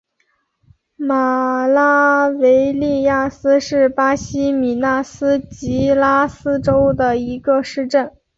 [0.97, 8.11] 马拉维利亚斯是巴西米纳斯吉拉斯州的一个市镇。